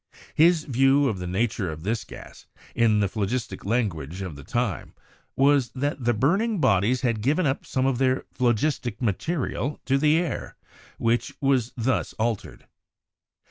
[0.33, 4.95] His view of the nature of this gas, in the phlogistic language of the time,
[5.35, 10.17] was that the burning bodies had given up some of their 'phlogistic material' to the
[10.17, 10.55] air,
[10.97, 12.65] which was thus altered.